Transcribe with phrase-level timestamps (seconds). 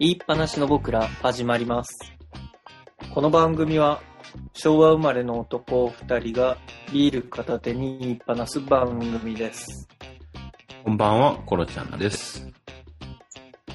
[0.00, 1.90] 言いっぱなしの僕ら始まります。
[3.14, 4.02] この番組は
[4.52, 6.58] 昭和生まれの男二人が
[6.92, 9.88] ビール片手に言いっぱなす番組です。
[10.84, 12.46] こんばんは、コロちゃんです。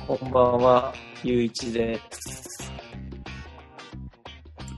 [0.05, 2.71] こんばんは、ゆういちです。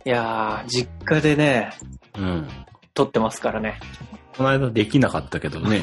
[0.06, 1.72] いやー、実家でね、
[2.18, 2.61] うん。
[2.94, 3.80] 撮ってますからね。
[4.38, 5.82] この間できなかったけどね。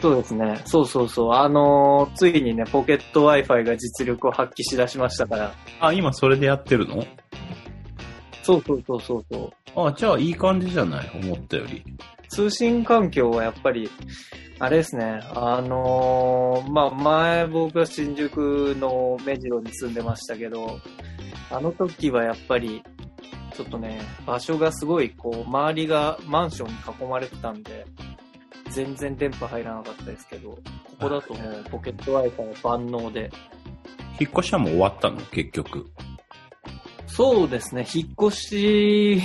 [0.00, 0.60] そうですね。
[0.64, 1.32] そうそうそう。
[1.32, 5.54] あのーついにね、ポケット Wi-Fi が実力を発揮しだしましたから。
[5.80, 7.04] あ、今それでやってるの？
[8.42, 9.86] そうそうそうそうそう。
[9.88, 11.10] あ、じゃあいい感じじゃない？
[11.22, 11.84] 思ったより。
[12.28, 13.88] 通信環境はやっぱり、
[14.58, 20.80] あれですね、あのーまあ、前僕は新宿の目白に住んでましたけど、
[21.50, 22.82] あの時はやっぱり、
[23.54, 27.86] ちょっとね、場所がすごい、こう、周りがマンションに囲まれてたんで、
[28.70, 30.58] 全然電波入らなかったですけど、こ
[31.00, 33.30] こだともうポケット Wi-Fi 万能で、
[34.20, 35.20] 引っ越しはもう終わったの？
[35.26, 35.86] 結局。
[37.06, 39.20] そうですね、引っ越し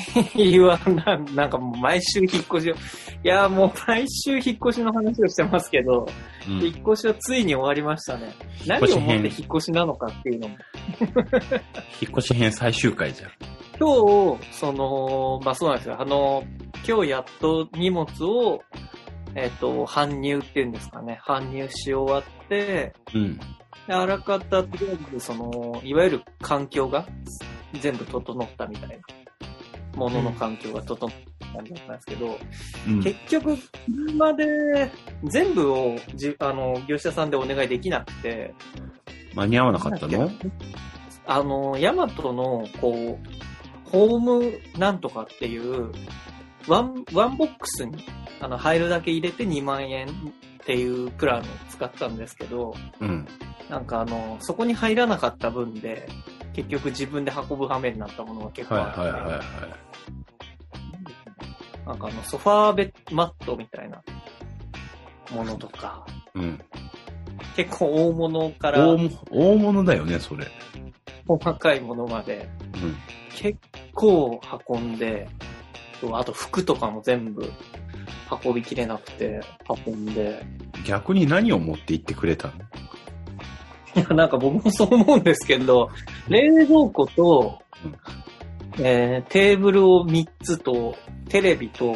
[0.60, 2.78] はな、なんかもう毎週引っ越しを、い
[3.24, 6.06] や、もう毎週引っ越しの話をしてますけど、
[6.50, 6.62] うん。
[6.62, 8.34] 引っ越しはついに終わりましたね。
[8.66, 10.58] 何をもって引っ越しなのかっていうのも。
[12.02, 13.32] 引っ越し編最終回じゃん。
[13.80, 16.02] 今日、その、まあそうなんですよ。
[16.02, 16.44] あの、
[16.88, 18.62] 今日やっと荷物を、
[19.36, 21.20] えっ、と、搬入っていうんですかね。
[21.26, 23.38] 搬入し終わって、うん。
[23.88, 27.08] であらかた、とりあえず、その、いわゆる環境が
[27.80, 28.96] 全部整ったみたいな。
[29.98, 32.38] ものの環境が整った感じだったんですけど、
[32.88, 33.04] うん。
[33.04, 33.58] 結局、
[34.08, 34.92] 車で
[35.24, 38.54] 全部をじ、あの、業者さんでお願いできなくて、
[39.34, 40.30] 間に合わなかったの？
[41.26, 43.28] あの、ヤマトの、こう、
[43.92, 45.92] ホームなんとかっていう、
[46.68, 48.04] ワン、ワンボックスに、
[48.42, 50.12] あの、入るだけ入れて2万円っ
[50.66, 53.28] ていうプランを使ったんですけど、うん。
[53.70, 56.08] なんかあの、そこに入らなかった分で、
[56.54, 59.42] 結局自分で運ぶ羽目になったものが結構はいあって、はいはいはい。
[61.86, 64.02] なんかあの、ソファーベッドみたいな
[65.32, 66.60] ものとか、うん。
[67.56, 70.46] 結構大物から大も大物だよね、それ。
[71.28, 72.96] 細かいものまで、うん。
[73.40, 73.60] 結
[73.94, 75.30] 構運んで、
[76.12, 77.52] あと服とかも全部
[78.44, 79.40] 運びきれなくて
[79.86, 80.44] 運んで、
[80.86, 82.54] 逆に何を持って行ってくれたの？
[83.96, 85.92] いや、なんか僕もそう思うんですけど、
[86.28, 87.62] 冷蔵庫と、
[88.80, 90.96] えーテーブルを3つと、
[91.30, 91.96] テレビと、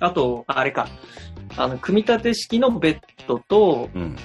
[0.00, 0.88] あと、あれか、
[1.58, 4.16] あの、組み立て式のベッドと、うん。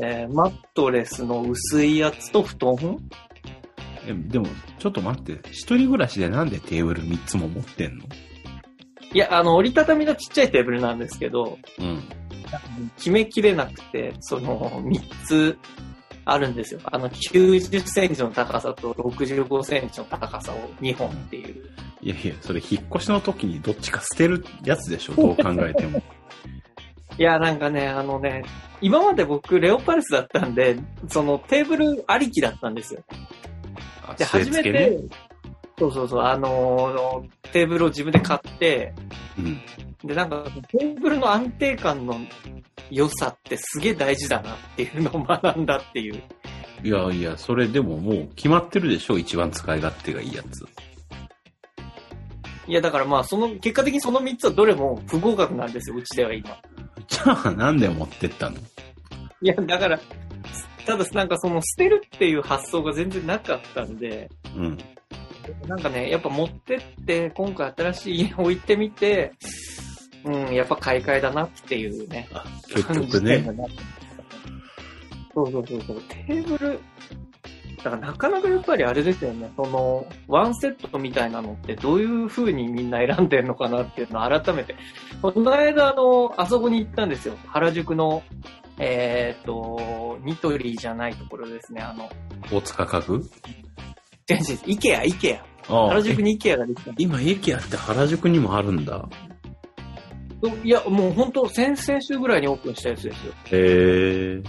[0.00, 3.33] えーマットレスの薄いやつと布団え、
[4.28, 4.46] でも、
[4.78, 5.48] ちょっと待って。
[5.50, 8.04] 一人暮らしでなんでテーブル3つも持ってんの？
[9.12, 12.02] いや、あの、折りたたみのちっちゃいテーブルなんですけど、うん。
[12.96, 15.58] 決めきれなくて、その3つ
[16.24, 16.80] あるんですよ。
[16.84, 21.64] あの90センチの高さと65センチの高さを2本っていう。
[22.00, 25.14] いやいや、それ引っ越しの時にどっちか捨てるやつでしょ？
[25.14, 26.02] どう考えても。
[27.16, 28.42] いや、なんかね、あのね、
[28.80, 30.76] 今まで僕レオパレスだったんで、
[31.08, 33.04] そのテーブルありきだったんですよ。
[34.06, 34.98] あで、初めて、
[35.78, 38.92] そうそうそう、あのーテーブルを自分で買って、
[39.38, 39.60] うん。
[40.04, 42.18] で、なんか、テーブルの安定感の
[42.90, 46.22] 良さってすげえ大事だなっていうのを学んだっていう。
[46.82, 50.66] いやいや、それでももう決まってるでしょ一番使い勝手がいいやつ。
[52.66, 56.56] いや、だからまあ、その、結果的にその3つはどれも不合格なんですよ、うちでは今。
[57.06, 58.56] じゃあなんで持ってったの？
[59.42, 60.00] いや、だから、
[60.86, 64.78] ただなんかその捨てるっていう発想が全然なかったんで、うん。
[65.66, 69.32] なんかね、やっぱ持ってって、今回新しい家置いてみて、
[70.24, 72.28] うん、やっぱ買い替えだなっていうね。
[72.32, 73.44] あ、結感局ね。
[75.34, 76.00] そうそうそうそう。
[76.02, 76.80] テーブル、
[77.84, 79.52] だからなかなかやっぱりあれですよね。
[79.56, 84.74] その、ワンセットみたいなのってどういう風にみんな選んでるのかなっていうのを改めて。
[85.20, 87.36] この間、あの、あそこに行ったんですよ。
[87.46, 88.22] 原宿の、
[88.78, 91.80] えーっと、ニトリじゃないところですね。
[91.80, 92.10] あの、
[92.50, 93.14] 大塚家具？
[93.14, 95.88] 違う違うイケア、イケア。
[95.88, 96.92] 原宿にイケアができた。
[96.98, 99.08] 今、駅あって原宿にもあるんだ。
[100.62, 103.32] いや、もう本当先々週ぐらいにオープンしたやつですよ。
[103.52, 104.42] へえ。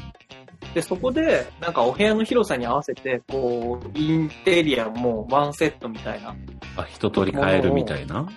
[0.73, 6.35] で、そこで、なんかお部屋の広さに合わせて、こう、インテリアもワンセットみたいな。
[6.75, 8.27] あ、一通り変えるみたいな？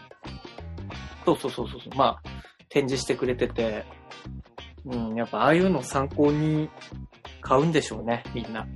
[1.24, 1.80] そうそうそうそう。
[1.96, 2.28] まあ、
[2.68, 3.84] 展示してくれてて、
[4.84, 6.68] うん、やっぱああいうの参考に
[7.40, 8.66] 買うんでしょうね、みんな。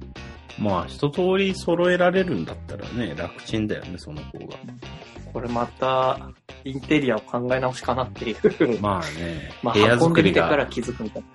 [0.58, 4.56] まあ、一通り揃えられるんだったらね、楽ちんだよね、その方が。
[5.32, 6.30] これまた、
[6.64, 8.80] インテリアを考え直しかなっていう。
[8.80, 11.28] まあね、 まあ、部屋作りでみてからが、気づくみたいな。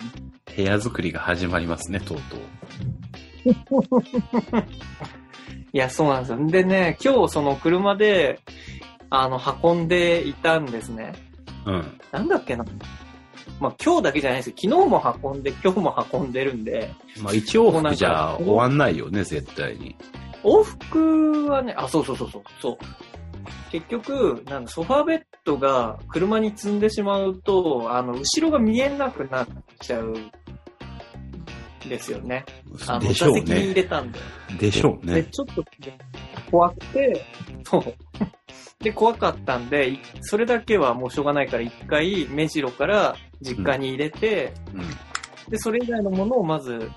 [0.55, 2.39] 部屋作りが始まりますね、とうとう。
[5.73, 6.47] いや、そうなんですよ。
[6.47, 8.39] でね、今日その車で、
[9.09, 11.13] あの、運んでいたんですね。
[11.65, 11.99] うん。
[12.11, 12.65] なんだっけな。
[13.59, 14.55] まあ、今日だけじゃないですよ。
[14.55, 16.91] 昨日も運んで、今日も運んでるんで、
[17.21, 19.95] まあ一往復じゃ終わんないよね、絶対に。
[20.43, 22.77] 往復はね、あ、そうそうそうそう、そう。
[23.71, 29.47] 結局、なんだ、ソファーベッドが車に積んでしまうと、あの、後ろが見えなくなっ
[29.81, 30.31] ちゃうん
[31.89, 32.45] ですよね。
[32.87, 33.73] あの、座席に入ね。
[33.73, 34.19] れたんで。
[34.59, 35.23] でしょうで、ね。
[35.25, 35.63] ちょっと
[36.51, 37.25] 怖くて、
[37.65, 37.93] そう。
[38.83, 45.49] で、怖かったんで、いそれだけはもうしょうがないから一回目白から実家に入れて、うん。
[45.49, 46.91] で、それ以外のものをまず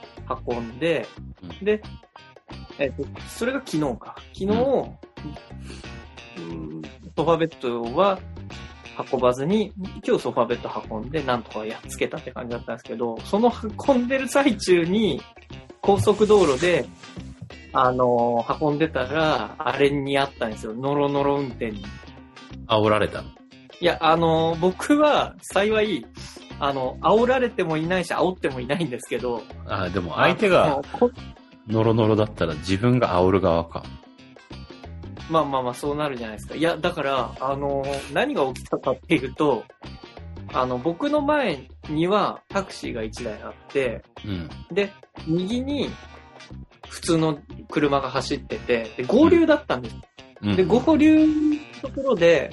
[0.46, 1.06] 運んで、
[1.42, 1.82] うんで、
[2.78, 4.16] えっと、それが昨日か。
[4.32, 4.46] 昨日、
[6.38, 6.82] うん
[7.16, 8.18] ソファベッドは
[9.12, 9.72] 運ばずに、
[10.06, 13.52] 今日ソファベッド運んで、なんとかやっつけたって感じだったんですけど、その
[13.88, 15.20] 運んでる最中に、
[15.82, 16.86] 高速道路で、
[17.72, 20.74] あの運んでたら、あれにあったんですよ。
[20.74, 21.84] ノロノロ運転に。
[22.66, 23.22] 煽られた。
[23.80, 26.06] いや、あの僕は幸い、
[26.58, 30.82] あの、煽られてもいないし、煽ってもいないんですけど、あでも相手あが
[31.66, 33.82] ノロノロだったら自分が煽る側か。
[35.30, 36.56] まあまあまあ、そうなるじゃないですか。
[36.56, 39.64] いや、だから、あの何が起きたかっていうと、
[40.52, 44.50] あの、僕の前にはタクシーが1台あって、うん。
[44.74, 44.92] で、
[45.26, 45.88] 右に
[46.88, 47.38] 普通の
[47.70, 49.96] 車が走ってて、で、合流だったんです。
[50.42, 51.32] うん、で、合流の
[51.82, 52.50] ところで、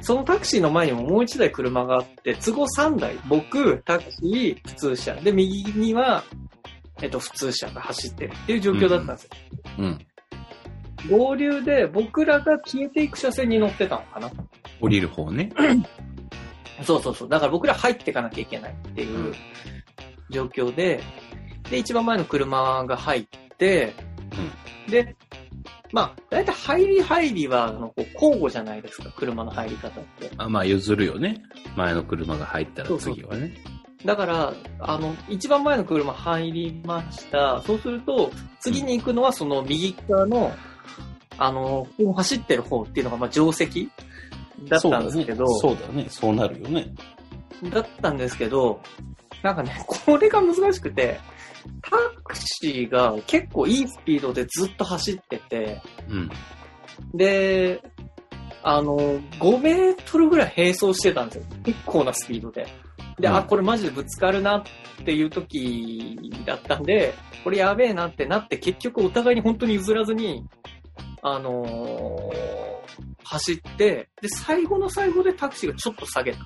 [0.00, 5.14] そのタクシーの前にももう1台車があって、都合3台、僕、タクシー、普通車。
[5.16, 6.24] で、右には、
[7.02, 9.30] えっと、普通車が走ってるっていう状況だったんですよ。
[9.78, 10.06] うん。
[11.10, 14.30] 合流で僕らが消えていく車線に乗ってたのかな
[14.80, 15.52] 降りる方ね。
[16.82, 17.28] そうそうそう。
[17.28, 19.34] だから僕ら入っていかなきゃいけないっていう
[20.30, 21.00] 状況で、
[21.70, 23.26] で、一番前の車が入っ
[23.58, 23.94] て、
[24.88, 25.16] で、
[25.92, 30.30] まあ、だいたい入り入りは、あの、こう交互じゃないですか、車の入り方って。
[30.36, 31.42] あまあ譲るよね。
[31.76, 33.52] 前の車が入ったら次はね。
[34.04, 37.62] だから、あの、一番前の車入りました。
[37.66, 38.30] そうすると、
[38.60, 40.52] 次に行くのはその右側の、
[41.38, 43.88] あの、走ってる方っていうのが、まあ、定石
[44.68, 46.06] だったんですけど、そうだね。
[46.10, 46.92] そうなるよね。
[47.72, 48.80] だったんですけど、
[49.42, 51.20] なんかね、これが難しくて、
[51.82, 56.30] タクシーが結構いいスピードでずっと走ってて、うん。
[57.14, 57.80] で、
[58.62, 61.44] あの、5メートルぐらい並走してたんですよ。
[61.64, 62.66] 結構なスピードで。
[63.18, 70.44] で、うんあ、これマジでぶつかるなっていう時だったんで、これやべえなってなって、結局お互いに本当に譲らずに、
[71.22, 72.78] あのー
[73.28, 76.38] 走って、で、最後の最後でタクシーがちょっと下げた。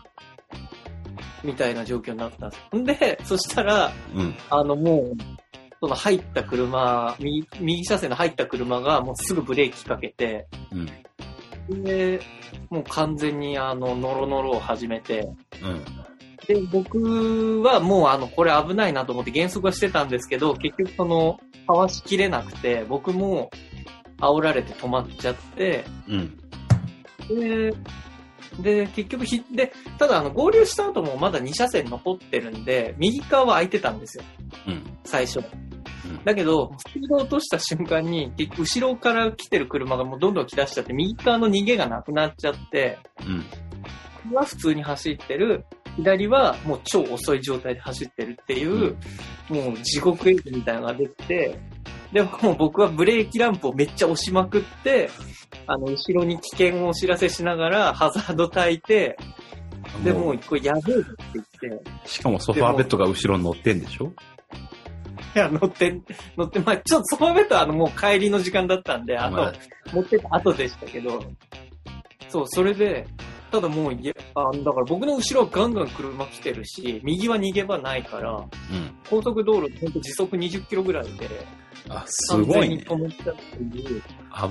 [1.45, 2.77] みたいな状況になったんです。
[2.77, 4.35] んで、そしたら、うん。
[4.51, 5.13] あの、もう、
[5.81, 11.83] その入った車、右、右車線の入った車がもうすぐブレーキかけて、うん。
[11.83, 12.21] で、
[12.71, 15.29] もう完全にあの、ノロノロを始めて、
[15.63, 15.85] うん。
[16.47, 23.51] で、僕はもうあの、これ危ないなと思って減速はしてたんですけど、結局その、かわしきれなくて、僕も
[24.19, 26.39] 煽られて止まっちゃって、うん。
[27.29, 27.75] で、
[28.61, 34.25] で、結局ひ、で、ただあの、合流した後もまだ2車線残ってるんで、右側は空いてたんですよ、
[34.69, 34.83] うん。
[35.05, 35.39] 最初。
[35.39, 35.73] うん
[36.25, 43.45] だけど、スピードを落とした瞬間に、結局後ろから来てる車がもうどんどん来だしちゃって、右側の逃げがなくなっちゃって、うん。
[44.25, 45.65] 右は普通に走ってる、
[45.97, 48.97] 左はもう超遅い状態で走ってるっていう、
[49.49, 51.59] もう地獄絵図みたいなのができて、
[52.13, 55.11] でもう僕はブレーキランプをめっちゃ押しまくって、
[55.67, 59.17] あの、後ろに危険をお知らせしながら、ハザード焚いて、
[60.05, 64.13] でもう、これやべえぞって言って、しかもソファーベッドが後ろに乗ってんでしょ？
[65.35, 66.01] いや、乗って、
[66.37, 69.53] 乗って、まあちょっとそのベッドはあの、もう帰りの時間だったんで、あの、まあ
[69.93, 71.25] 持ってた後でしたけど、
[72.29, 73.07] そう、それで、
[73.51, 78.49] ただもう、いや、あだから僕の後ろはガンガン車来てるし、右は逃げ場ないから、うん。
[79.11, 81.29] 高速道路で本当時速20キロぐらいで、
[81.99, 82.85] あ、すごいね。
[82.87, 84.03] 止めちゃうっていう。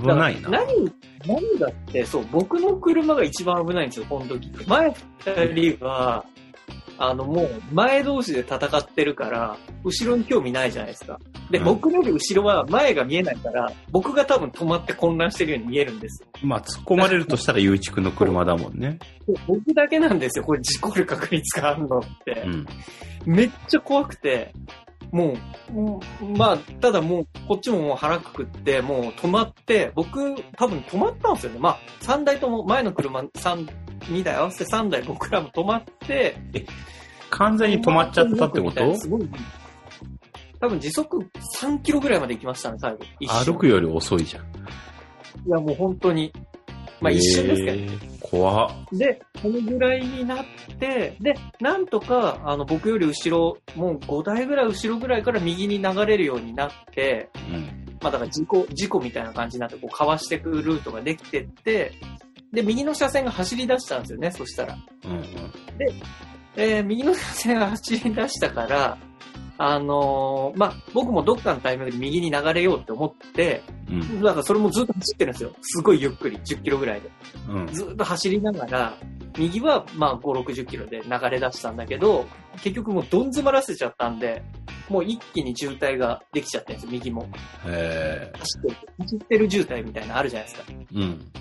[0.01, 0.49] 危ないな。
[0.49, 0.91] 何、
[1.25, 4.65] 何がって、そう、僕の車が一番危ないんですよ、この時って。
[4.65, 4.93] 前
[5.25, 6.25] 二人は、
[6.97, 11.19] あの、もう、前同士で戦ってるから、後ろに興味ないじゃないですか。
[11.49, 16.27] で、うん僕より後ろは前が見えないから、僕が多分止まって混乱してるように見えるんですよ。
[16.43, 18.99] まあ、突っ込まれるとしたら、ゆういちくんの車だもんね。
[19.47, 22.43] 僕だけなんですよ、これ事故る確率があるのって。
[22.45, 22.65] うん。
[23.25, 24.53] めっちゃ怖くて。
[25.11, 25.33] も
[25.69, 31.59] う、もうまあ、ただもう、こっちももう腹くくって、もう止まって、僕、多分止まったんですよね。
[31.59, 33.67] まあ、3台とも、前の車3、
[34.01, 36.37] 2台合わせて3台僕らも止まって、
[37.29, 39.29] 完全に止まっちゃったってことすごい。
[40.59, 41.27] 多分時速
[41.61, 42.99] 3キロぐらいまで行きましたね、最後。
[43.43, 44.45] 歩くより遅いじゃん。
[44.45, 44.47] い
[45.49, 46.31] や、もう本当に。
[47.01, 47.77] まあ一瞬ですけど。
[47.77, 48.69] えー怖っ。
[48.93, 50.45] で、このぐらいになっ
[50.79, 57.97] て、で、なんとか、あの、僕より後ろ、もう5台ぐらい後ろぐらいから右に流れるようになって、うん。
[58.01, 61.91] まあだから事故、事故みたいな感じになって、こう、かわしてくルートができてって、
[62.53, 64.77] で、右の車線が走り出したんですよね、そしたら。
[65.05, 65.25] うんうん。
[66.55, 68.97] えー右の車線が走り出したから、
[69.57, 74.21] あのーまあ、僕もどっかのタイミングで右に流れようって思って、うん。
[74.21, 75.51] だからそれもずっと走ってるんですよ。
[75.61, 77.09] すごいゆっくり、10キロぐらいで。
[77.49, 77.67] うん。
[77.67, 78.97] ずっと走りながら、
[79.37, 82.25] 右はまあ5、60キロで流れ出したんだけど、
[82.63, 84.43] 結局もうどん詰まらせちゃったんで、
[84.89, 87.27] もう一気に渋滞ができちゃってるんですよ、右も。
[87.65, 90.65] へ走ってる、走ってる渋滞みたいなのあるじゃないですか。
[90.69, 90.73] え。
[90.95, 91.31] うん。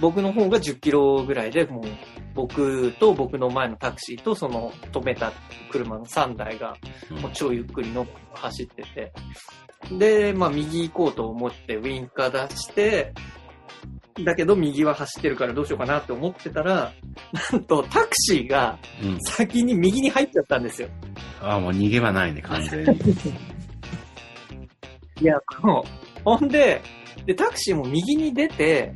[0.00, 1.84] 僕の方が10キロぐらいで、もう
[2.36, 5.32] 僕と僕の前のタクシーとその止めた
[5.72, 6.76] 車の3台が
[7.10, 9.12] うんもう超ゆっくりの走ってて。
[9.90, 13.12] で、まあ右行こうと思ってウィンカー出して、
[14.24, 16.92] だけど右は走ってるからどうしようかなって思ってたら、
[17.52, 19.20] なんとタクシーがうん。
[19.22, 20.88] 先に右に入っちゃったんですよ。
[21.40, 23.00] ああ、もう逃げ場ないね、完全に。
[25.22, 25.84] いや、も
[26.18, 26.82] う、ほんで、
[27.24, 28.94] で、タクシーも右に出て、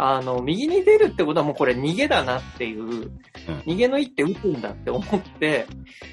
[0.00, 3.10] あの、右に出るってことはもうこれ逃げだなっていう、
[3.66, 5.66] 逃げの一手打つんだって思って、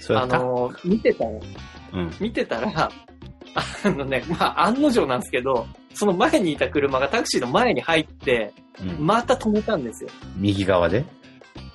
[0.09, 1.39] あの、見てたの。
[1.93, 2.11] うん。
[2.19, 2.89] 見てたら、
[3.83, 8.51] あのね、まあ、案の定なんですけど、その前にいた車がタクシーの前に入って、
[8.81, 9.05] うん。
[9.05, 10.09] また止めたんですよ。
[10.35, 11.05] 右側で？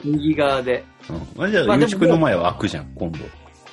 [0.05, 0.85] 右側で。
[1.37, 1.45] うん。
[1.45, 3.19] あじゃあ、まあゆうちくんの前は開くじゃん、今度。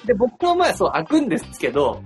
[0.05, 2.03] で、僕の前そう開くんですけど、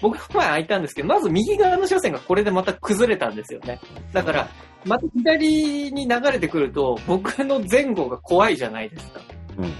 [0.00, 3.80] 僕の前開いたんですけど、まず右側の車線がこれでまた崩れたんですよね。
[4.12, 4.48] だから、
[4.84, 9.20] また左に流れてくると、僕の前後が怖いじゃないですか。
[9.58, 9.72] うん。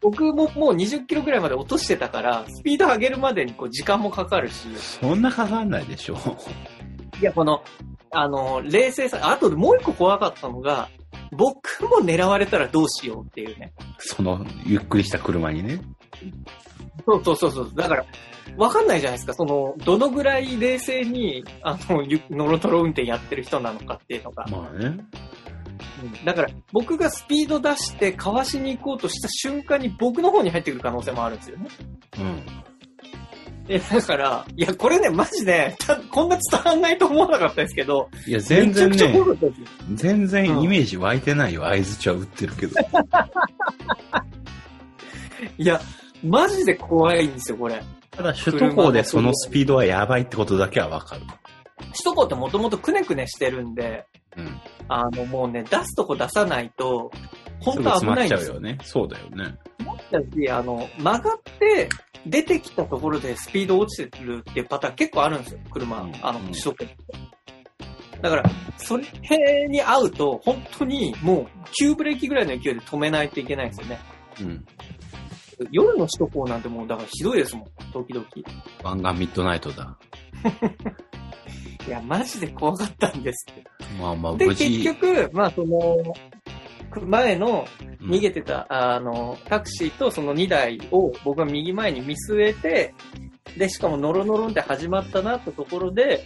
[0.00, 6.18] 僕ももう20キロぐらいまで落としてたから、スピード上げるまでにこう時間もかかるし、そんなかかんないでしょ。
[7.20, 7.62] いや、この、
[8.10, 10.88] あの、冷静さ、あとでもう一個怖かったのが、
[11.32, 13.72] 僕も狙われたらどうしようっていうね。
[13.98, 15.80] その、ゆっくりした車にね。
[17.06, 17.72] そうそうそうそう。
[17.74, 18.06] だから、
[18.56, 19.34] わかんないじゃないですか。
[19.34, 24.46] その、どのぐらい冷静に、あの、ゆノロトロ運転やってる人なのかっていうのが。
[24.50, 24.86] まあね。
[24.86, 25.08] うん
[26.24, 31.68] だから、僕がスピード出して、かわしに行こうとした瞬間に僕の方に入ってくる可能性もあるんですよね。
[32.18, 32.42] うん。
[33.68, 39.14] え、だから、いや、これね、マジで、たこんな伝わんないと思わなかったですけど、いや、全然ね、
[39.94, 41.66] 全然イメージ湧いてないよ。
[41.66, 42.76] 合図値は打ってるけど。
[45.58, 45.80] いや、
[46.24, 47.82] マジで怖いんですよ、これ。
[48.16, 51.22] ただ、首都高でそのスピードはやばいってことだけはわかる。
[51.92, 54.06] 首都高ってもともとくねくねしてるんで、
[54.36, 54.60] うん。
[54.88, 57.10] あの、もうね、出すとこ出さないと、
[57.60, 58.52] 本当危ないんですよ。
[58.52, 58.78] うよね。
[58.82, 59.56] そうだよね。
[60.10, 61.88] だし、あの、曲がって、
[62.26, 66.00] 出てきたところでスピード落ちてるっていうパターン結構あるんですよ、車。
[66.02, 66.96] うんあの、うん首都高って。
[68.22, 69.04] だから、それ
[69.68, 71.46] に合うと、本当にもう、
[71.78, 73.98] 急ブレーキぐらいの勢いで止めないといけないんですよね。
[74.40, 74.64] うん。
[75.70, 78.26] 夜の首都高なんてもう、だからひどいですもん、時々。
[78.82, 79.96] 湾岸ミッドナイトだ。
[81.86, 83.64] いや、マジで怖かったんですって。
[84.00, 84.64] まあまあ、で、無事。
[84.82, 85.96] 結局、まあ、その、
[87.06, 87.66] 前の
[88.00, 92.94] うん逃げてた、あの、タクシーとその2台を僕は右前に見据えて、
[93.58, 96.22] で、しかもノロノロンって始まったなってところで、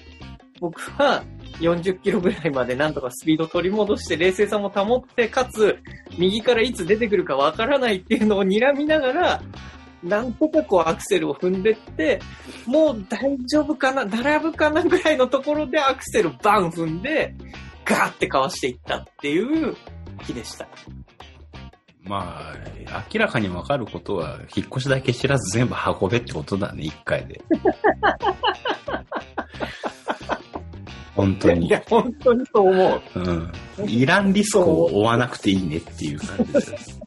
[0.60, 1.25] 僕は
[1.61, 5.79] 40キロぐらいまでなんとかスピード取り戻して冷静さも保って、かつ、
[6.19, 9.43] 右からいつ出てくるかわからないっていうのを睨みながら、
[10.02, 12.21] なんとかこうアクセルを踏んでって、
[12.67, 17.35] もう大丈夫かな、並ぶかなぐらいのところでアクセルバン踏んで、
[17.85, 19.76] ガーってかわしていったっていう
[20.23, 20.67] 日でした。
[22.02, 22.57] まあ、
[23.12, 27.43] 明らかにわかることは、引っ越しだけ知らず全部運べってことだね、一回で。
[31.14, 31.67] 本当に。
[31.67, 33.02] いや、本当にそう思う。
[33.79, 33.90] うん。
[33.90, 37.00] いらんリスクを負わなくていいねっていう感じです。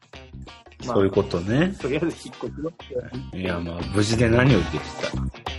[0.86, 1.74] まあそういうことね。
[1.79, 2.74] とりあえず引っ越しろっ
[3.31, 3.38] て。
[3.38, 5.53] いや、まあ、無事で何よりでした。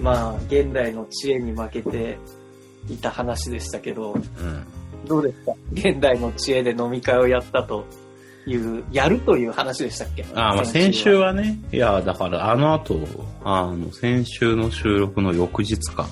[0.00, 2.18] まあ、現代の知恵に負けて
[2.90, 4.24] いた話でしたけど、うん。
[5.06, 5.52] どうですか？
[5.72, 7.84] 現代の知恵で飲み会をやったと
[8.46, 10.24] いう、やるという話でしたっけ？
[10.34, 12.98] あまあ先週はね、いや、だからあの後、
[13.44, 16.08] あの、先週の収録の翌日か、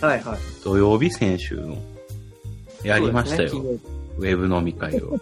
[0.00, 0.38] はいはい。
[0.64, 1.76] 土曜日先週の、
[2.82, 3.62] やりましたよ。
[3.62, 3.78] ね
[4.18, 5.18] ウェブ飲み会を。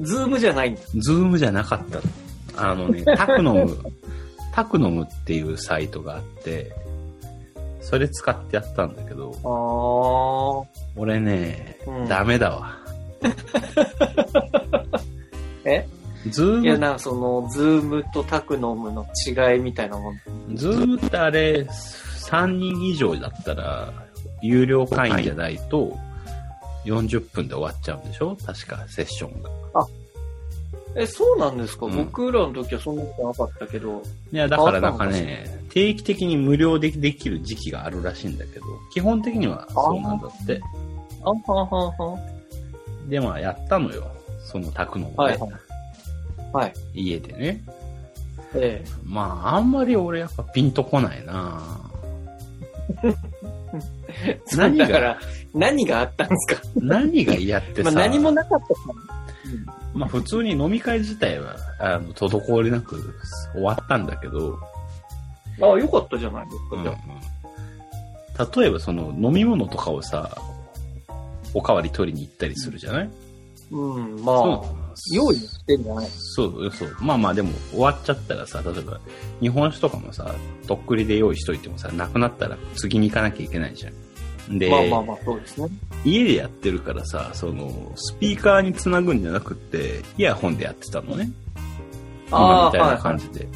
[0.00, 0.80] ズームじゃないんだ。
[0.96, 2.02] Zoom じゃなかったの。
[2.56, 3.78] あのね、タクノム、
[4.52, 6.72] タクノムっていうサイトがあって、
[7.88, 10.62] それ使ってやったんだけど、あ
[10.94, 12.76] 俺ね、うんダメだわ。
[15.64, 15.86] え？
[16.28, 20.20] ズーいや、ム、なんかその、 Zoom とタクノムの違いみたいなもん。
[20.54, 23.90] Zoom ってあれ、3人以上だったら、
[24.42, 25.96] 有料会員じゃないと、
[26.84, 28.36] 40分で終わっちゃうんでしょ？
[28.44, 29.50] 確か、セッションが。
[30.96, 34.02] え、そうなんですか、うん僕らの時はそんなことなかったけど。
[34.32, 40.60] いや、だからなんかね、定期的に無料でできる時期があるらしいんだけど、基本的にはそうなんだって。
[41.22, 42.18] あはんはんは
[43.06, 43.08] ん。
[43.10, 44.10] で、まあ、やったのよ。
[44.44, 45.50] その宅の、ねはいはい。
[46.52, 46.72] はい。
[46.94, 47.62] 家でね。
[48.54, 51.60] えまあ、あんまり俺やっぱピンとこないな
[54.24, 54.40] え。
[54.56, 55.18] 何がだから、
[55.54, 56.62] 何があったんですか？
[56.80, 59.17] 何が嫌ってさ、まあ何もなかったか
[59.94, 63.14] まあ普通に飲み会自体は、あの、滞りなく
[63.52, 64.58] 終わったんだけど、
[65.58, 65.68] ら。
[65.68, 68.50] ああ、よかったじゃないですか、うんじゃあ。
[68.60, 70.36] 例えばその飲み物とかをさ、
[71.54, 73.10] おかわり取りに行ったりするじゃない？
[73.70, 74.62] うん、まあ、
[75.14, 76.96] 用意してんじゃないそう、そう。
[77.00, 79.00] まあまあでも終わっちゃったらさ、例えば
[79.40, 80.34] 日本酒とかもさ、
[80.66, 83.92] とっくりで用意しといてもさ、なくなったら次に行かなきゃいけないじゃん。
[84.50, 85.68] で、まあまあまあ、そうですね。
[86.04, 91.30] 家でやってるからさ、その、スピーカーにつなぐんじゃなくって、イヤホンでやってたのね。
[92.28, 93.48] 今ああ、みたいなは感じで。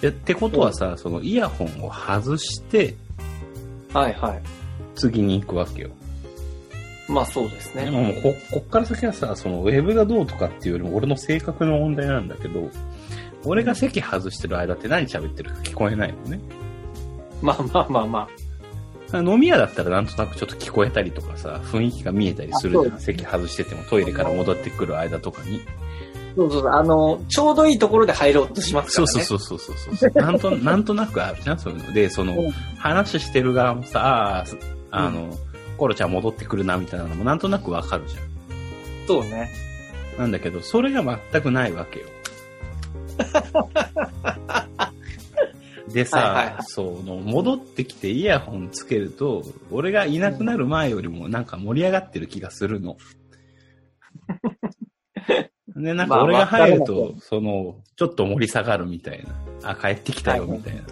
[0.00, 2.94] でってことはさ、そのイヤホンを外して、
[3.92, 4.12] いはい。
[4.12, 4.42] はいはい。
[4.94, 5.90] 次に行くわけよ。
[7.08, 7.84] まあそうですね。
[7.84, 12.68] でもこ、こっから先はさ、そのウェブがどうとかっていうよりも俺の性格の問題なんだけど、
[13.44, 16.40] 俺が席外してる間って何喋ってるか聞こえないのね。
[17.40, 18.28] まあまあまあま
[19.14, 23.00] 飲み屋だったらなんとなくちょっと聞こえたりとかさ、雰囲気が見えたりするじゃん。
[23.00, 25.62] 席外しててもトイレから戻ってくる間とかに。
[25.66, 25.86] あ。
[26.36, 26.70] そうそうそう。
[26.70, 29.24] あの、ちょうどいいところで入ろうとしますからね。
[29.24, 30.22] そうそうそうそうそうそう。
[30.22, 31.92] なんと、 なんとなくあるじゃん、そういうの。
[31.92, 34.58] で、そのうん、話してる側もさ、あー
[34.90, 35.30] あの、
[35.78, 38.22] コロちゃん戻ってくるなみたいなのもなんとなくわかるじゃん。
[39.06, 39.50] そうね。
[40.18, 42.06] なんだけど、それが全くないわけよ。
[45.96, 52.98] でさ、はいはいはいその、戻ってきてイヤホンつけると、俺がいなくなる前よりもなんか盛り上がってる気がするの。
[55.74, 59.24] で、なんか俺が入るまあと、その、ちょっと盛り下がるみたい
[59.62, 59.70] な。
[59.70, 60.82] あ、帰ってきたよみたいな。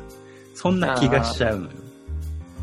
[0.55, 1.71] そんな気がしちゃうのよ。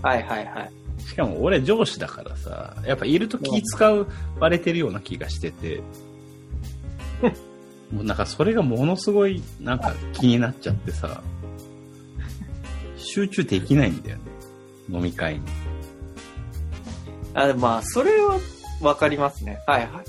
[0.02, 0.72] はいはいはい。
[1.08, 4.08] しかも俺上司だからさ、やっぱいると気使う、
[4.40, 5.84] バレてるような気がしてて、
[7.94, 11.22] もうなんかそれがものすごいなんか気になっちゃってさ、
[13.14, 14.24] 集中できないんだよね。
[14.90, 15.42] 飲み会に。
[17.34, 18.38] あ、でもまあ、それは
[18.82, 19.62] わかりますね。
[19.68, 20.06] はいはい。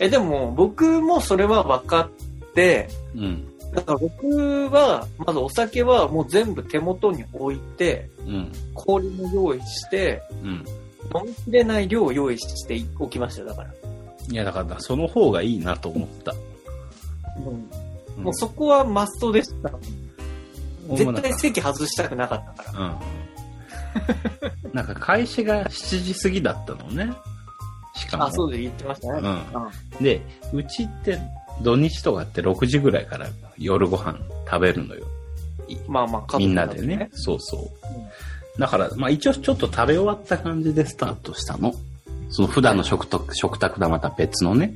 [0.00, 3.44] え、でも、僕もそれは分かって、うん。
[3.72, 8.52] だから僕は、まずお酒はもう全部手元に置いて、うん。
[8.74, 10.64] 氷も用意して、うん。
[11.14, 13.70] 飲みきれない量を用意しておきましたよ、だから。
[14.30, 16.32] いやだからその方がいいなと思った。
[17.38, 19.70] うんうんもうそこはマストでした。
[20.96, 22.84] 絶対席外したくなかったから。
[22.84, 24.72] うん。
[24.72, 27.12] なんか開始が7時過ぎだったのね。
[27.94, 28.24] しかも。
[28.24, 29.44] あ、そうで言ってましたね。
[29.98, 30.04] うん。
[30.04, 30.20] で、
[30.52, 31.18] うちって
[31.62, 33.28] 土日とかって6時ぐらいから
[33.58, 35.04] 夜ご飯食べるのよ。
[35.88, 37.10] まあまあ、家族みんなでね。。
[37.12, 37.70] そうそ
[38.56, 38.60] う。
[38.60, 41.72] だから、まあ一応ちょっと食べ終わった感じでスタートしたの。
[42.30, 44.74] その普段の食卓、食卓とはまた別のね。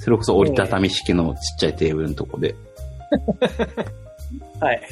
[0.00, 2.54] それこそ折りたたみ式のちっちゃいテーブルのとこで。
[4.62, 4.82] はい。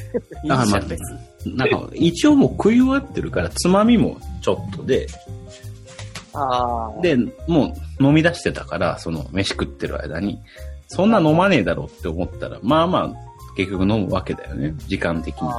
[0.43, 0.99] いいあまあじゃん別
[1.45, 5.07] になんか、一応もう食い終わってるから、つまみもちょっとで、
[6.33, 7.01] ああ。
[7.01, 10.39] で、もう飲み出してたから、その飯食ってる間に、
[10.87, 13.13] そんな飲まねえだろうって思ったら、まあまあ、
[13.55, 14.73] 結局飲むわけだよね。
[14.87, 15.49] 時間的に。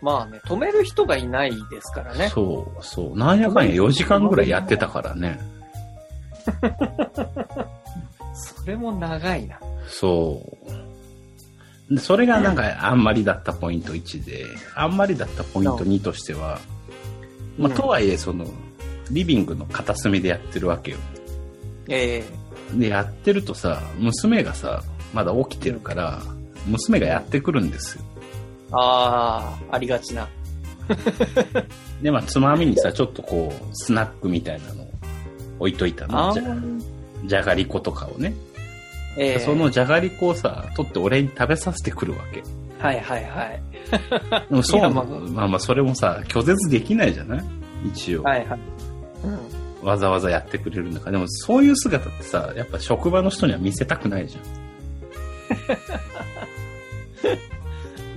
[0.00, 2.28] まあね、止める人がいないですからね。
[2.28, 3.18] そう、そう。
[3.18, 5.40] なんやかんや4時間ぐらいやってたからね。
[8.34, 9.58] それも長いな。
[9.88, 10.87] そう。
[11.90, 16.60] でそれがなんかあんまりだったポイント1で、あんまりだったポイント2としては、
[17.56, 18.46] まあ、うんとはいえ、その、
[19.10, 20.98] リビングの片隅でやってるわけよ。
[21.88, 22.24] え
[22.74, 24.82] えで、やってるとさ、娘がさ、
[25.14, 26.22] まだ起きてるから、
[26.66, 28.04] 娘がやってくるんですよ。
[28.72, 30.28] ああ、ありがちな。
[32.02, 34.90] で、まあ、つまみにさ、ちょっとこう、スナックみたいなのを
[35.60, 36.30] 置いといたの。
[36.30, 36.82] あじゃー
[37.24, 38.34] じゃがりことかをね。
[39.18, 42.42] ええそのじゃがりこをさ、取って俺に食べさせてくるわけ。
[42.78, 43.62] はいはいはい。
[44.62, 47.44] そう、 まあまあまあそれもさ、拒絶できないじゃない？
[47.88, 48.22] 一応。
[48.22, 48.58] はいはい。
[49.24, 49.28] う
[49.84, 49.86] ん。
[49.86, 51.12] わざわざやってくれるんだから。
[51.12, 54.42] でもそういう姿ってさ、やっぱ職場の人には見せたくないじゃん。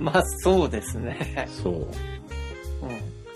[0.04, 1.46] まあそうですね。
[1.62, 1.74] そう。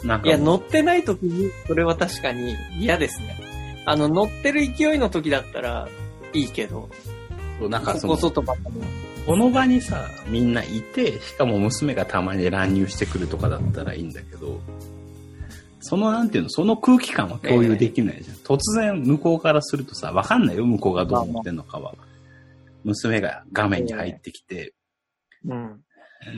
[0.03, 0.09] うん。
[0.09, 3.37] なんか、いや、乗ってない時に、それは確かに嫌ですね。
[3.85, 5.89] あの、乗ってる勢いの時だったら
[6.33, 6.89] いいけど、
[7.59, 8.17] ここなんかその。
[8.17, 14.61] この場にさ、みんないて、しかも娘がたまに乱入してくるとかだったらいいんだけど、
[15.81, 18.37] そのなんていうの、その空気感は共有できないじゃん。
[18.37, 21.95] 突然向こうからするとさ、わかんないよ、向こうがどう思ってんのかは。
[22.85, 24.75] 娘が画面に入ってきて、
[25.45, 25.81] うん。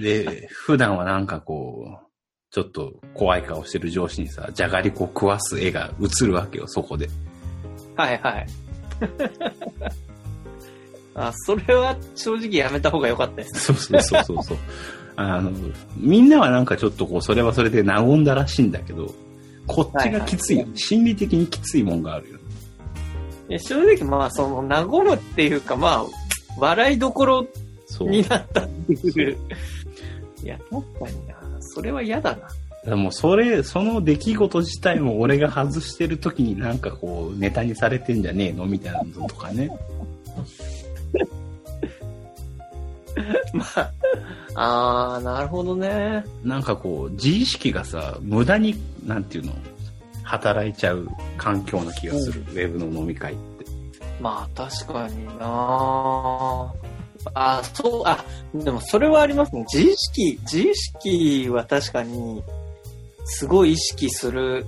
[0.00, 2.08] で、普段はなんかこう、
[2.50, 7.10] ちょっと怖い顔してる上司にさ、じゃがりこ食わす絵が映るわけよ、そこで。
[7.96, 8.46] はいはい。
[11.26, 13.72] あ、それは正直やめた方が良かったです。
[13.72, 14.58] そうそうそうそうそう。
[15.16, 15.50] あの、
[15.96, 19.12] みんなはなんかちょっとこう、それはそれで和んだらしいんだけど、
[19.66, 20.62] こっちがきついよ。
[20.62, 22.38] はいはい心理的にきついもんがあるよ。
[23.48, 26.04] いや正直まあ、その、和むっていうかまあ、
[26.58, 27.46] 笑いどころ。
[28.00, 29.36] になったっていう。
[30.44, 31.34] いや、確かにな。
[31.60, 32.48] それは嫌だな。
[32.84, 38.66] でもそれ、その出来事自体も俺が外してる時になんかこう、ネタにされてんじゃねえの？
[38.66, 39.70] みたいなのとかね。
[43.52, 46.24] まあ、あー、なるほどね。
[46.42, 49.52] なんかこう、自意識がさ、無駄に、なんていうの、
[50.22, 52.40] 働いちゃう環境な気がする。
[52.40, 53.66] ウェブの飲み会って。
[54.20, 56.72] まあ、確かにな
[57.34, 59.64] あ、そう、あ、でもそれはありますね。
[59.72, 62.42] 自意識、自意識は確かに、
[63.24, 64.66] すごい意識する、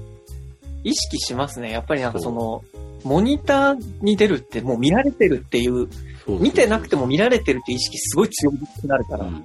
[0.85, 1.71] 意識しますね。
[1.71, 2.65] やっぱりなんかその、
[3.05, 5.89] モニターに出るってもう見られてるっていう
[6.27, 9.27] 見てなくても見られてるって意識すごい強くなるから。
[9.27, 9.45] うん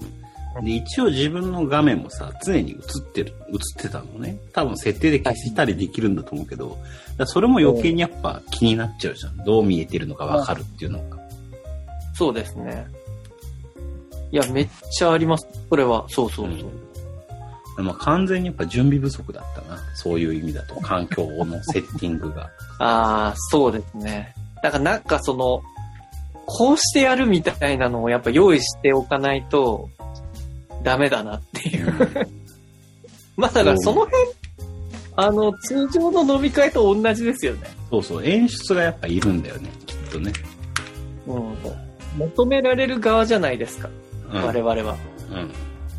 [0.64, 4.38] で一応自分の画面もさ、常に映ってる、映ってたのね。
[4.54, 6.78] 多分設定で消したりできるんだと思うけど、
[7.18, 9.38] だそれも余計にやっぱ気になっちゃうじゃん。
[9.44, 11.18] どう見えてるのかわかるっていうのが。
[12.14, 12.88] そうですね。
[14.32, 15.46] いや、めっちゃあります。
[15.70, 16.06] それは。
[16.08, 16.68] そうそうそ
[17.78, 17.84] う。
[17.84, 19.78] まあ完全にやっぱ準備不足だったな。
[19.94, 22.50] そういう意味だと、環境のセッティングが。
[22.80, 24.34] ああ、そうですね。
[24.64, 25.62] だからなんかその、
[26.46, 29.90] こうしてやるみたいなのをやっぱ用意しておかないと、
[30.84, 31.94] ダメだなっていう。
[33.36, 34.14] まあだからその辺、
[35.16, 37.68] あの、通常の飲み会と同じですよね。
[37.90, 40.32] そうそう、演出がやっぱいるんだよね、きっとね。
[41.28, 41.56] うん。
[42.18, 43.90] 求められる側じゃないですか。
[44.32, 44.44] うん。
[44.44, 44.98] 我々は。
[45.32, 45.52] うん。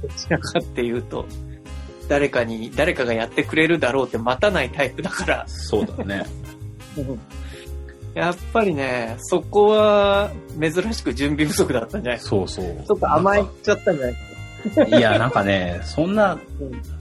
[0.02, 1.26] どちらかっていうと、
[2.08, 5.44] 誰かに、誰かがやってくれるだろうって待たないタイプだから。
[5.48, 6.24] そうだね。
[8.16, 12.20] やっぱりね、そこは珍しく準備不足だったんじゃない。
[12.20, 12.64] そうそう。
[12.86, 14.12] ちょっと甘えちゃったんじゃな
[14.86, 14.88] い。
[14.88, 16.40] いや、なんかね、そんな、うん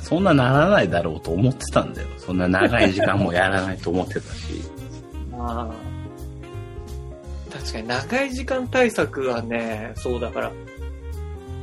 [0.02, 2.08] そんなならないだろうと思ってたんだよ。
[2.18, 4.62] そんな長い時間もやらないと思ってたし。
[5.40, 10.52] あー確かに長い時間対策はね、そうだから、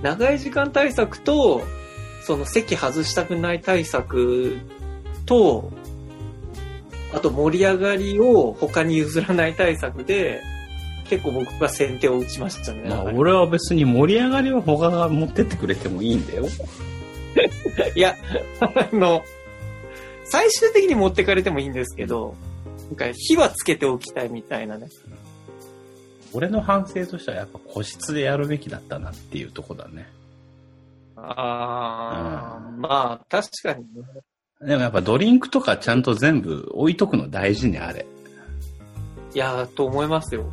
[0.01, 1.63] 長い時間対策と、
[2.23, 4.57] その席外したくない対策
[5.27, 5.71] と、
[7.13, 10.43] あと盛り上がりを他に譲らない対策で、
[11.09, 12.89] 結構僕が先手を打ちましたね。
[12.89, 16.47] まあ、俺は別に盛り上がりは他が持ってってくれてもいいんだよ。
[17.95, 18.17] いや、
[18.61, 19.23] あの、
[20.25, 22.35] 最終的に持ってかれてもいいんですけど、
[22.89, 24.89] なんか火はつけておきたいみたいなね。
[26.33, 30.09] 俺の反省としてはやっぱ個室でやるべきだったなっていうとこだね。
[31.17, 34.03] ああ、まあ、確かにね。
[34.63, 38.07] でもやっぱドリンクとかちゃんと全部置いとくの大事にあれ。
[39.35, 40.45] いやー、と思いますよ。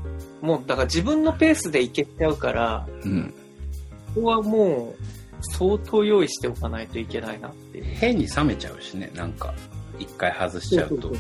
[0.42, 3.34] もう、だから自分のペースでいけちゃうから、うん。
[4.16, 5.04] ここはもう、
[5.42, 7.84] 相当用意しておかないといけないなっていう。
[7.84, 9.54] 変に冷めちゃうしね、なんか。
[10.00, 11.12] 一回外しちゃうと。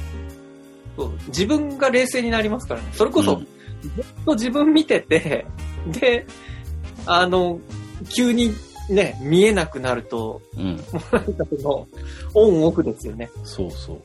[0.95, 2.89] そう自分が冷静になりますからね。
[2.93, 3.47] それこそ、うん
[3.82, 5.45] ずっと自分見てて、
[5.88, 6.25] で、
[7.06, 7.60] あの、
[8.10, 8.54] 急に
[8.89, 10.63] ね、見えなくなると、うん。
[10.63, 11.88] もうなんかその、
[12.34, 13.30] オンオフですよね。
[13.43, 13.97] そうそう。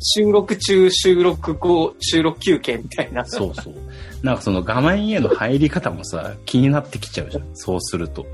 [0.00, 3.24] 収録中、収録後、収録休憩みたいな。
[3.24, 3.74] そうそう。
[4.22, 7.44] なんかその画面への入り方もさ、気になってきちゃうじゃん。
[7.54, 8.26] そうすると。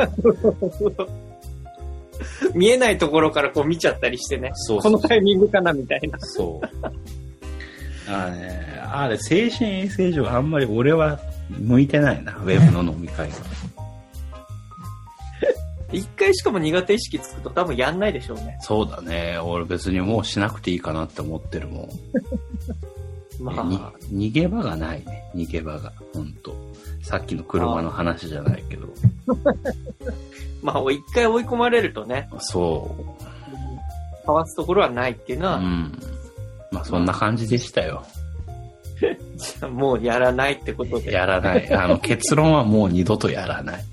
[2.54, 4.50] 見えないところからこう見ちゃったりしてね。
[4.54, 6.18] そうこのタイミングかなみたいな。
[6.20, 8.10] そう。
[8.10, 11.18] あれね、あれ、精神衛生上あんまり俺は
[11.50, 13.34] 向いてないな、ウェブの飲み会は。
[15.92, 18.58] 一回しかも苦手意識つくと多分やんないでしょうね。
[18.60, 19.38] そうだね。
[19.38, 21.88] 俺別にもうしなくていいかなって思ってるもん。
[23.40, 25.24] まにあ、逃げ場がないね。
[25.34, 25.92] 逃げ場が。
[26.14, 26.54] ほんと。
[27.02, 28.88] さっきの車の話じゃないけど。
[30.62, 32.94] まあ、一回追い込まれるとね、そ
[34.24, 35.50] かわすところはないっていうのう。
[35.52, 35.92] は、うん。
[36.70, 38.04] まあそんな感じでしたよ。
[39.70, 41.12] もうやらないってことで。
[41.12, 41.72] やらない。
[41.74, 43.84] あの結論はもう二度とやらない。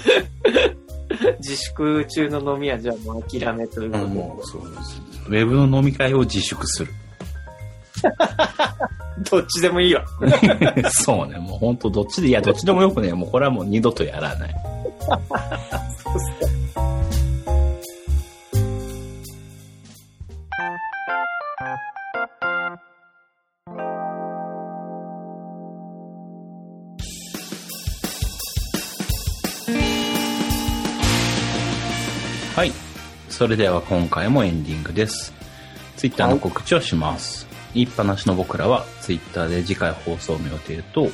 [1.40, 4.10] 自粛中の飲みはじゃあもう諦めということで。
[4.10, 5.02] もうそうです。
[5.28, 6.92] ウェブの飲み会を自粛する。
[9.30, 10.04] どっちでもいいわ。
[10.90, 11.38] そうね。
[11.38, 14.54] もうほんとどっちで、いやどっちでもよくね、もうこれはもう二度とやらない。
[32.60, 32.72] はい。
[33.30, 35.32] それでは今回もエンディングです。
[35.96, 37.46] ツイッターの告知をします。
[37.72, 41.08] 言いっぱなしの僕らはツイッターで次回放送の予定と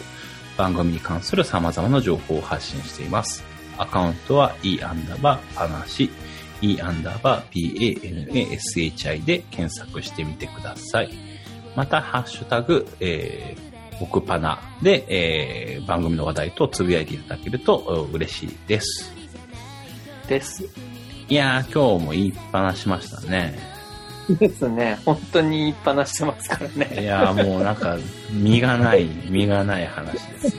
[0.57, 3.45] 番組に関する様々な情報を発信しています。
[3.79, 6.11] アカウントは e アンダーバーパナシ
[6.63, 11.15] e アンダーバー panashi で検索してみてください。
[11.77, 15.05] また、ハッシュタグ、えー、僕パナで、
[15.77, 19.13] えー、番組の話題とつぶやいていただけるとお嬉しいです。
[20.27, 20.96] です。
[21.29, 23.59] いやー、今日も言いっぱなしましたね。
[24.29, 24.99] ですね。
[25.05, 27.05] 本当に言いっぱなしてますからいね。
[27.05, 27.97] やーもうなんか、
[28.31, 30.57] 身がない、身がない話です。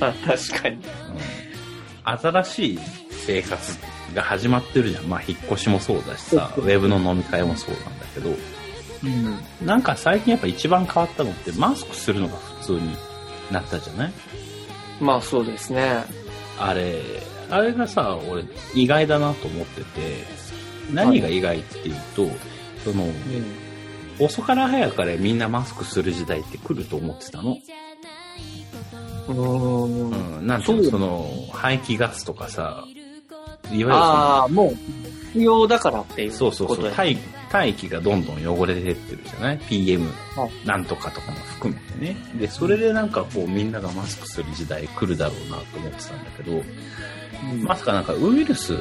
[0.00, 0.76] ま あ確かに。
[0.76, 0.80] うん
[2.02, 2.78] 新しい
[3.26, 3.78] 生活
[4.14, 5.04] が始まってるじゃん。
[5.04, 8.30] まあ、引っ越しもそうだしさ、ウェブの飲み会もそうなんだけど、
[9.04, 9.38] うん。
[9.64, 12.96] なんか最近やっぱ一番変わったのって、マスクするのが普通に
[13.52, 14.12] なったじゃない？
[14.98, 16.02] まあそうですね。
[16.58, 17.00] あれ、
[17.50, 20.24] あれがさ、俺、意外だなと思ってて、
[20.92, 22.28] 何が意外っていうと、
[22.84, 23.08] その、
[24.18, 27.58] 遅から早かれみんなマスクする時代って来ると思ってたの。
[29.28, 30.46] うん。
[30.46, 32.84] なんていうの、その、排気ガスとかさ、
[33.64, 34.74] いわゆるああ、もう
[35.32, 36.76] 必要だからっていうそうそう。
[36.76, 37.16] そう大
[37.50, 42.16] 大気がどんどん汚れてってるじゃない ?PM はいなんとかとかも含めてね。
[42.38, 46.62] で、それでなんかこうみんながマスクする時代来るだろうなと思ってたんだけど、
[47.42, 47.64] うん。
[47.64, 48.78] まさかなんかウイルス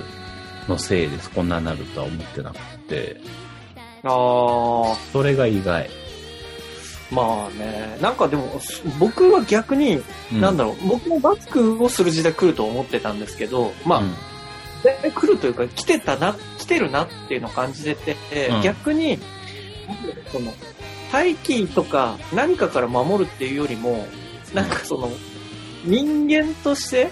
[0.67, 3.17] のせいですこんなになるとは思ってなくて、
[4.03, 5.89] ああ、それが意外。
[7.11, 7.97] まあね。
[8.01, 8.59] なんかでも、
[8.99, 14.03] 僕は逆に、なんだろう、僕もマスクをする時代来ると思ってたんですけど、まあ、う
[15.07, 15.11] ん。
[15.11, 18.61] 来るというか、来てたな、来てるなっていうのを感じてて、うん。
[18.61, 19.19] 逆に、
[20.31, 20.53] その、
[21.11, 24.07] 大気とか何かから守るっていうよりも、
[24.53, 25.09] なんかその、
[25.83, 27.09] 人間として、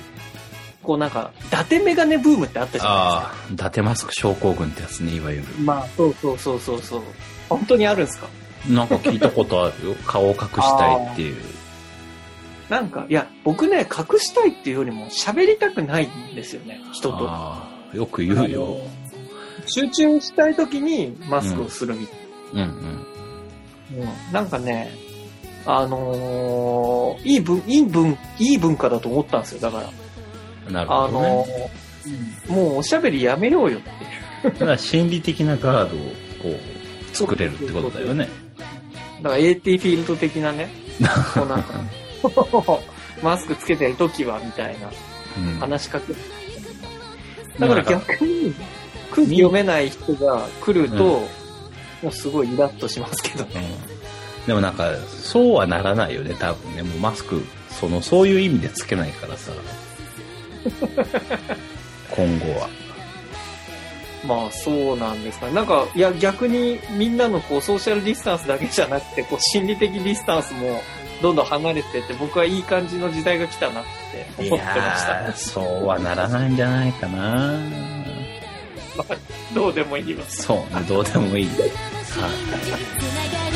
[0.88, 3.19] こうなんか、伊達メガネブームってあったじゃないですか。
[3.19, 5.45] ああ、伊達マスク症候群ってやつね、いわゆる。
[5.60, 7.02] まあ、そうそうそうそうそう。
[7.50, 8.28] 本当にあるんですか？
[8.69, 9.95] なんか聞いたことあるよ。
[10.06, 11.36] 顔を隠したいっていう。
[12.69, 17.30] なんか、いや、僕ね、隠したいっていうよりも喋りたくないんですよね、人と。
[17.30, 18.78] ああ、よく言うよ。
[19.67, 22.19] 集中したい時にマスクをするみたい
[22.54, 22.65] うんうん。
[24.00, 24.06] な。
[24.06, 24.91] うんなんかね、
[25.65, 29.89] あのーいい文、いい文、いい文化だと思ったんですよ、だから。
[30.69, 31.30] なるあほどね。
[31.30, 31.88] のー
[32.47, 34.53] もうおしゃべりやめようよっていう。
[34.53, 35.99] だから心理的なガードを
[36.41, 36.58] こ
[37.12, 38.30] う作れるってことだよね。
[39.21, 40.69] だから AT フィールド的なね、
[41.34, 41.73] こうなんか、
[43.21, 44.89] マスクつけてる時は、みたいな
[45.38, 46.19] うん話しかける。
[47.60, 48.53] だから逆に、
[49.12, 51.27] 空気読めない人が来ると、
[52.01, 53.51] もうすごいイラッとしますけどね。
[53.91, 53.97] うん
[54.47, 56.82] でもなんか、そうはならないよね、多分ね。
[56.82, 59.51] もうマスク、その、そういう意味でつけないからさ。
[62.10, 62.70] 今後は。
[64.26, 65.54] まあそうなんですかね。
[65.54, 70.82] なんか、いや逆にみんなのこうソーシャルディスタンスだけじゃなくて、こう心理的ディスタンスも
[71.22, 73.84] どんどん離れてって、僕はいい感じの時代が来たなっ
[74.38, 75.34] てい思ってました。
[75.34, 77.60] そうはならないんじゃないかな。
[79.54, 80.24] どうでもいいわ。
[80.28, 81.48] そうね、どうでもいい。
[81.48, 83.46] はい。